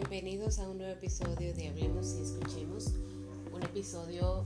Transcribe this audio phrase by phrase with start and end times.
[0.00, 2.92] Bienvenidos a un nuevo episodio de Hablemos y Escuchemos,
[3.52, 4.44] un episodio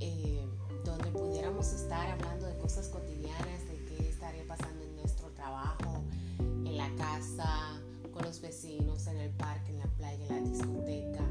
[0.00, 0.42] eh,
[0.86, 6.02] donde pudiéramos estar hablando de cosas cotidianas, de qué estaría pasando en nuestro trabajo,
[6.38, 7.78] en la casa,
[8.10, 11.24] con los vecinos, en el parque, en la playa, en la discoteca,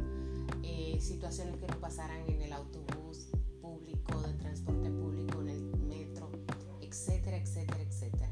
[0.61, 3.29] eh, situaciones que nos pasaran en el autobús
[3.63, 6.29] público, de transporte público, en el metro,
[6.81, 8.29] etcétera, etcétera, etcétera.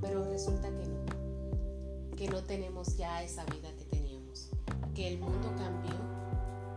[0.00, 3.68] Pero resulta que no, que no tenemos ya esa vida
[4.94, 5.96] que el mundo cambió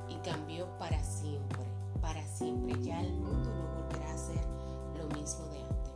[0.10, 1.64] y cambió para siempre,
[2.02, 2.76] para siempre.
[2.82, 4.42] Ya el mundo no volverá a ser
[4.98, 5.94] lo mismo de antes.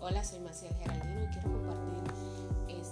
[0.00, 2.02] Hola, soy Maciel Geraldino y quiero compartir
[2.68, 2.91] este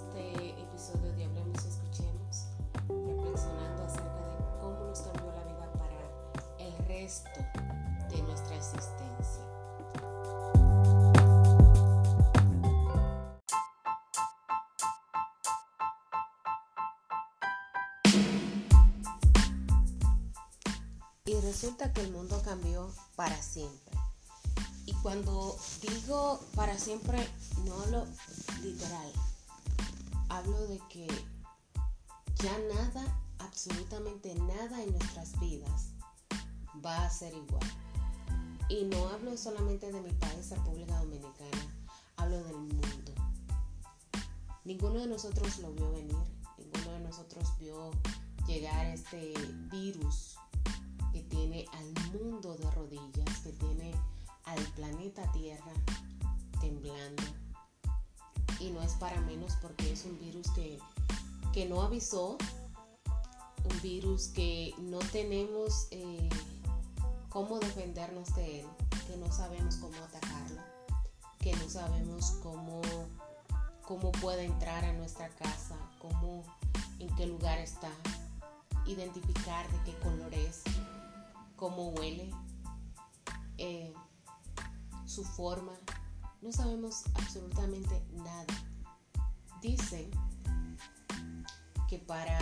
[21.51, 23.93] resulta que el mundo cambió para siempre.
[24.85, 27.27] Y cuando digo para siempre,
[27.65, 28.07] no hablo
[28.61, 29.11] literal.
[30.29, 31.07] Hablo de que
[32.35, 33.03] ya nada,
[33.39, 35.87] absolutamente nada en nuestras vidas
[36.83, 37.69] va a ser igual.
[38.69, 43.13] Y no hablo solamente de mi país, República Dominicana, hablo del mundo.
[44.63, 46.15] Ninguno de nosotros lo vio venir,
[46.57, 47.91] ninguno de nosotros vio
[48.47, 49.33] llegar este
[49.69, 50.37] virus
[51.31, 53.91] tiene al mundo de rodillas, que tiene
[54.45, 55.71] al planeta Tierra
[56.59, 57.23] temblando.
[58.59, 60.77] Y no es para menos porque es un virus que,
[61.51, 62.37] que no avisó,
[63.63, 66.29] un virus que no tenemos eh,
[67.29, 68.67] cómo defendernos de él,
[69.07, 70.61] que no sabemos cómo atacarlo,
[71.39, 72.81] que no sabemos cómo,
[73.83, 76.43] cómo puede entrar a nuestra casa, cómo,
[76.99, 77.89] en qué lugar está,
[78.85, 80.63] identificar de qué color es,
[81.61, 82.31] cómo huele,
[83.59, 83.93] eh,
[85.05, 85.73] su forma.
[86.41, 88.47] No sabemos absolutamente nada.
[89.61, 90.09] Dicen
[91.87, 92.39] que para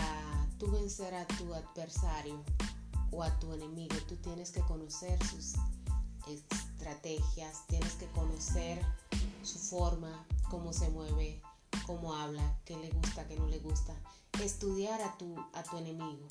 [0.58, 2.42] tú vencer a tu adversario
[3.10, 5.52] o a tu enemigo, tú tienes que conocer sus
[6.26, 8.82] estrategias, tienes que conocer
[9.42, 11.42] su forma, cómo se mueve,
[11.86, 13.94] cómo habla, qué le gusta, qué no le gusta.
[14.42, 16.26] Estudiar a tu, a tu enemigo.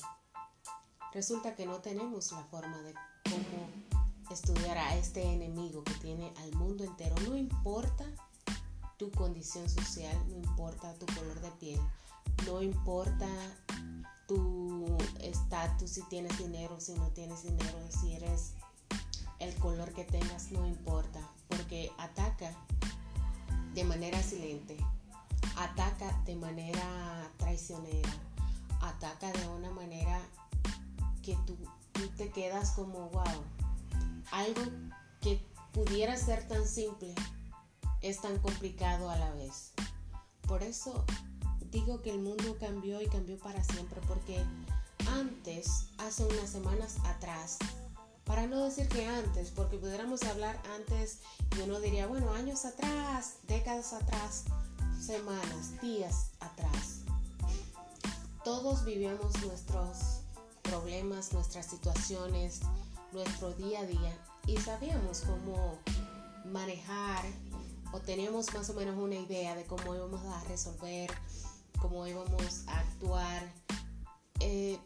[1.12, 2.94] Resulta que no tenemos la forma de
[3.24, 3.68] cómo
[4.30, 7.16] estudiar a este enemigo que tiene al mundo entero.
[7.28, 8.04] No importa
[8.96, 11.80] tu condición social, no importa tu color de piel,
[12.46, 13.26] no importa
[14.28, 18.52] tu estatus, si tienes dinero, si no tienes dinero, si eres
[19.40, 22.54] el color que tengas, no importa, porque ataca
[23.74, 24.76] de manera silente,
[25.56, 28.10] ataca de manera traicionera,
[28.80, 30.20] ataca de una manera
[31.22, 31.56] que tú,
[32.16, 33.44] te quedas como, wow,
[34.32, 34.62] algo
[35.20, 37.14] que pudiera ser tan simple
[38.00, 39.72] es tan complicado a la vez.
[40.46, 41.04] Por eso
[41.70, 44.44] digo que el mundo cambió y cambió para siempre, porque
[45.08, 47.58] antes, hace unas semanas atrás,
[48.24, 51.20] para no decir que antes, porque pudiéramos hablar antes
[51.56, 54.44] y uno diría, bueno, años atrás, décadas atrás,
[55.00, 57.00] semanas, días atrás.
[58.44, 60.20] Todos vivíamos nuestros
[60.70, 62.60] problemas, nuestras situaciones,
[63.12, 64.16] nuestro día a día
[64.46, 65.78] y sabíamos cómo
[66.44, 67.24] manejar
[67.92, 71.10] o teníamos más o menos una idea de cómo íbamos a resolver,
[71.80, 73.52] cómo íbamos a actuar.
[74.38, 74.78] Eh,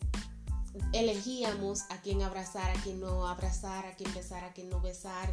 [0.94, 5.31] elegíamos a quién abrazar, a quién no abrazar, a quién besar, a quién no besar.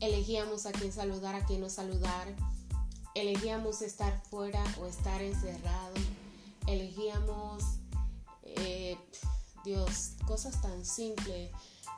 [0.00, 2.28] Elegíamos a quién saludar, a quién no saludar.
[3.14, 5.94] Elegíamos estar fuera o estar encerrado.
[6.66, 7.81] Elegíamos,
[9.64, 11.50] Dios, cosas tan simples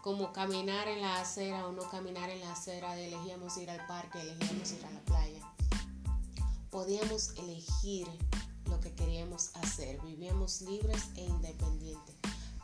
[0.03, 4.21] como caminar en la acera o no caminar en la acera, elegíamos ir al parque,
[4.21, 5.41] elegíamos ir a la playa.
[6.71, 8.07] Podíamos elegir
[8.67, 12.15] lo que queríamos hacer, vivíamos libres e independientes.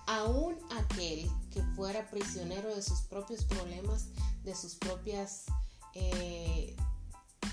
[0.07, 4.07] Aún aquel que fuera prisionero de sus propios problemas,
[4.43, 5.47] de sus propias
[5.95, 6.77] eh,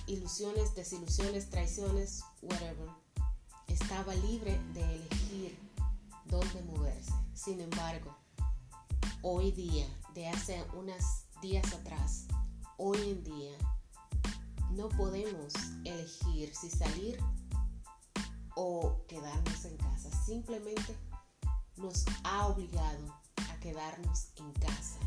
[0.08, 2.90] ilusiones, desilusiones, traiciones, whatever,
[3.68, 5.67] estaba libre de elegir
[6.28, 7.12] dónde moverse.
[7.34, 8.16] Sin embargo,
[9.22, 12.28] hoy día, de hace unos días atrás,
[12.78, 13.58] hoy en día,
[14.72, 15.54] no podemos
[15.86, 17.18] elegir si salir
[18.56, 20.10] o quedarnos en casa.
[20.26, 20.96] Simplemente
[21.78, 23.14] nos ha obligado
[23.50, 25.00] a quedarnos en casa.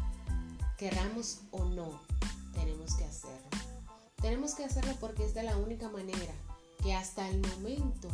[0.78, 2.00] Queramos o no,
[2.52, 3.48] tenemos que hacerlo.
[4.16, 6.34] Tenemos que hacerlo porque es de la única manera
[6.82, 8.08] que hasta el momento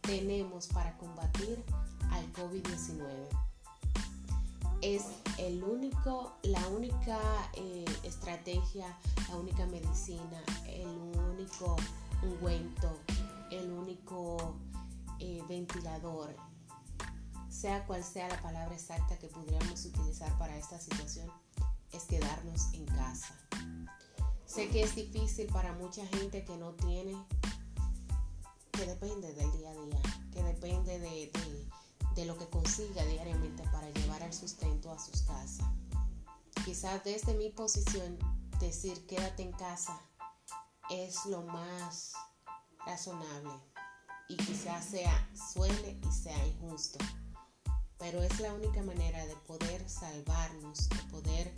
[0.00, 1.62] tenemos para combatir
[2.10, 3.28] al COVID-19.
[4.82, 5.04] Es
[5.38, 7.18] el único, la única
[7.54, 8.96] eh, estrategia,
[9.28, 11.76] la única medicina, el único
[12.22, 12.98] ungüento,
[13.50, 14.54] el único
[15.18, 16.34] eh, ventilador,
[17.48, 21.28] sea cual sea la palabra exacta que pudiéramos utilizar para esta situación,
[21.92, 23.34] es quedarnos en casa.
[24.46, 27.14] Sé que es difícil para mucha gente que no tiene,
[28.72, 30.02] que depende del día a día,
[30.32, 31.68] que depende de, de
[32.24, 35.66] lo que consiga diariamente para llevar el sustento a sus casas.
[36.64, 38.18] Quizás desde mi posición
[38.60, 40.00] decir quédate en casa
[40.90, 42.12] es lo más
[42.84, 43.52] razonable
[44.28, 46.98] y quizás sea suele y sea injusto,
[47.98, 51.54] pero es la única manera de poder salvarnos, de poder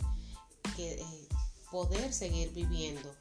[0.75, 1.27] que, eh,
[1.71, 3.15] poder seguir viviendo,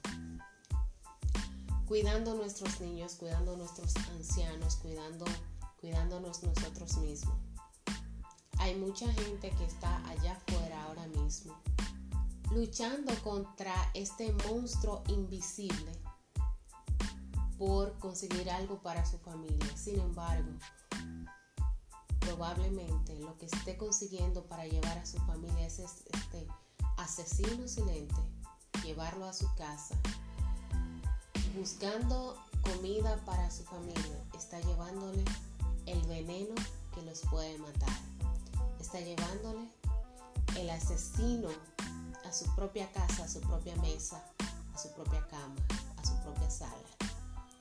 [1.86, 5.24] cuidando nuestros niños, cuidando nuestros ancianos, cuidando,
[5.82, 7.36] cuidándonos nosotros mismos.
[8.58, 11.54] Hay mucha gente que está allá afuera ahora mismo,
[12.52, 15.92] luchando contra este monstruo invisible
[17.58, 19.76] por conseguir algo para su familia.
[19.76, 20.52] Sin embargo,
[22.20, 26.46] probablemente lo que esté consiguiendo para llevar a su familia es este
[26.96, 28.22] asesino silente
[28.82, 29.94] llevarlo a su casa,
[31.56, 35.24] buscando comida para su familia, está llevándole
[40.72, 41.48] asesino
[42.24, 44.22] a su propia casa, a su propia mesa,
[44.74, 45.56] a su propia cama,
[45.96, 46.76] a su propia sala.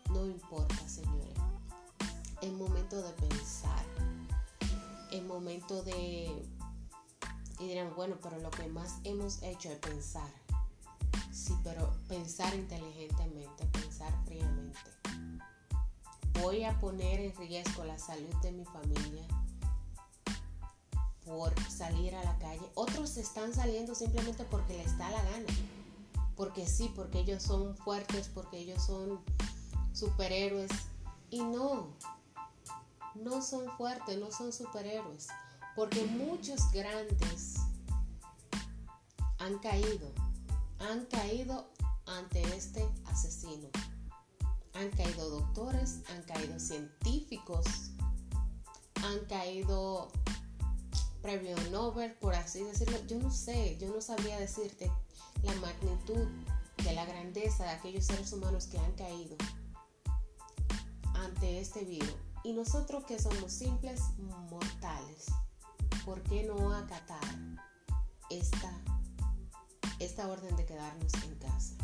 [0.10, 1.38] No importa, señores.
[2.42, 3.86] Es momento de pensar.
[5.12, 6.46] Es momento de...
[7.60, 10.30] Y dirán, bueno, pero lo que más hemos hecho es pensar.
[11.32, 14.80] Sí, pero pensar inteligentemente, pensar fríamente.
[16.42, 19.28] Voy a poner en riesgo la salud de mi familia
[21.70, 22.70] salir a la calle.
[22.76, 25.48] Otros están saliendo simplemente porque les da la gana.
[26.36, 29.20] Porque sí, porque ellos son fuertes, porque ellos son
[29.94, 30.72] superhéroes.
[31.30, 31.88] Y no,
[33.16, 35.28] no son fuertes, no son superhéroes.
[35.76, 37.56] Porque muchos grandes
[39.40, 40.12] han caído
[40.90, 41.70] han caído
[42.06, 43.70] ante este asesino.
[44.74, 47.66] Han caído doctores, han caído científicos,
[48.96, 50.12] han caído
[51.22, 52.98] premio Nobel, por así decirlo.
[53.08, 54.92] Yo no sé, yo no sabría decirte
[55.44, 56.28] la magnitud
[56.84, 59.36] de la grandeza de aquellos seres humanos que han caído
[61.14, 62.16] ante este virus.
[62.44, 64.02] Y nosotros que somos simples
[64.50, 65.28] mortales,
[66.06, 67.20] ¿por qué no acatar
[68.30, 68.82] esta
[70.04, 71.76] esta orden de quedarnos en casa.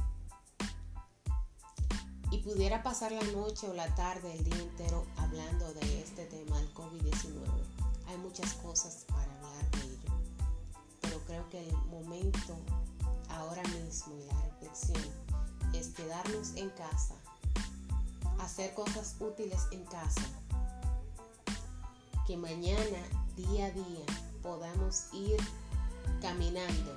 [2.32, 6.58] Y pudiera pasar la noche o la tarde, el día entero hablando de este tema
[6.58, 7.77] del COVID-19.
[8.08, 10.12] Hay muchas cosas para hablar de ello.
[11.02, 12.58] Pero creo que el momento
[13.30, 15.04] ahora mismo y la reflexión
[15.74, 17.16] es quedarnos en casa,
[18.40, 20.22] hacer cosas útiles en casa,
[22.26, 23.00] que mañana,
[23.36, 24.06] día a día,
[24.42, 25.38] podamos ir
[26.22, 26.96] caminando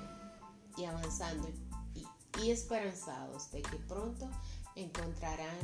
[0.77, 1.49] y avanzando
[1.93, 4.27] y, esperanzados de que pronto
[4.75, 5.59] encontrarán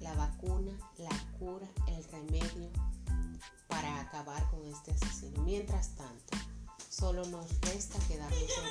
[0.00, 2.70] la vacuna, la cura, el remedio
[3.68, 5.42] para acabar con este asesino.
[5.42, 6.38] Mientras tanto,
[6.88, 8.62] solo nos resta quedarnos en casa.